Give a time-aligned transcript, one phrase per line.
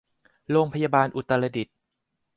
[0.51, 1.75] โรงพยาบาลอุตรดิตถ์